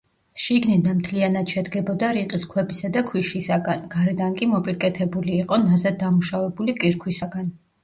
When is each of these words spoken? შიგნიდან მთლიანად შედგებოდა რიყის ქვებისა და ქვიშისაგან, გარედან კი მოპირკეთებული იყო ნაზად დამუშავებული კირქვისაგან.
შიგნიდან 0.43 0.95
მთლიანად 1.01 1.53
შედგებოდა 1.55 2.09
რიყის 2.19 2.47
ქვებისა 2.55 2.91
და 2.97 3.03
ქვიშისაგან, 3.11 3.85
გარედან 3.93 4.35
კი 4.41 4.49
მოპირკეთებული 4.55 5.39
იყო 5.45 5.63
ნაზად 5.69 6.03
დამუშავებული 6.03 6.79
კირქვისაგან. 6.83 7.57